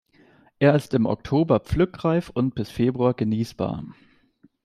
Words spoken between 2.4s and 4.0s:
bis Februar genießbar.